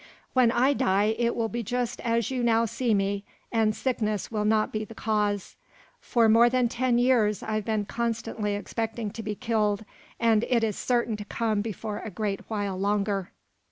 When 0.33 0.51
I 0.51 0.73
die 0.73 1.13
it 1.19 1.35
will 1.35 1.47
be 1.47 1.61
just 1.61 1.99
as 2.01 2.31
you 2.31 2.41
now 2.41 2.65
see 2.65 2.95
me, 2.95 3.23
and 3.51 3.75
sickness 3.75 4.31
will 4.31 4.45
not 4.45 4.73
be 4.73 4.83
the 4.83 4.95
cause. 4.95 5.57
For 5.99 6.27
more 6.27 6.49
than 6.49 6.67
ten 6.67 6.97
years 6.97 7.43
I've 7.43 7.65
been 7.65 7.85
constantly 7.85 8.55
expecting 8.55 9.11
to 9.11 9.21
be 9.21 9.35
killed, 9.35 9.85
and 10.19 10.43
it 10.49 10.63
is 10.63 10.75
certain 10.75 11.17
to 11.17 11.25
come 11.25 11.61
before 11.61 11.99
a 11.99 12.09
great 12.09 12.41
while 12.49 12.77
longer." 12.79 13.31